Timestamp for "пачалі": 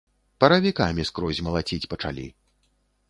1.93-2.27